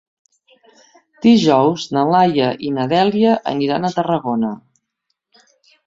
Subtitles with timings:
[1.25, 4.55] Dijous na Laia i na Dèlia aniran a Tarragona.